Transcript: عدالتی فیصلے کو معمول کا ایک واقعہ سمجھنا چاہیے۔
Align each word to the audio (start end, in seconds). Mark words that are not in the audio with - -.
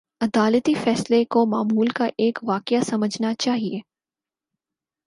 عدالتی 0.21 0.73
فیصلے 0.73 1.23
کو 1.25 1.45
معمول 1.45 1.87
کا 1.87 2.07
ایک 2.17 2.39
واقعہ 2.43 2.81
سمجھنا 2.85 3.33
چاہیے۔ 3.39 3.79